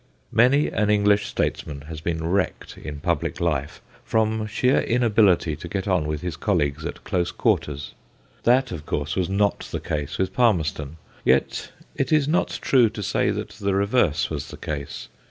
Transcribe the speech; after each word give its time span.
Many 0.31 0.67
an 0.69 0.89
English 0.89 1.27
statesman 1.27 1.81
has 1.81 2.01
been 2.01 2.23
wrecked 2.25 2.75
in 2.75 3.01
public 3.01 3.39
life 3.39 3.83
from 4.03 4.47
sheer 4.47 4.79
inability 4.79 5.55
to 5.55 5.67
get 5.67 5.87
on 5.87 6.05
with 6.07 6.21
his 6.21 6.35
colleagues 6.37 6.85
at 6.87 7.03
close 7.03 7.29
quarters: 7.31 7.93
that, 8.41 8.71
of 8.71 8.87
course, 8.87 9.15
was 9.15 9.29
not 9.29 9.59
the 9.69 9.79
case 9.79 10.17
with 10.17 10.33
Palmerston, 10.33 10.97
yet 11.23 11.71
it 11.95 12.11
is 12.11 12.27
not 12.27 12.57
true 12.63 12.89
to 12.89 13.03
say 13.03 13.29
that 13.29 13.49
the 13.49 13.75
reverse 13.75 14.31
was 14.31 14.47
the 14.47 14.57
case. 14.57 15.07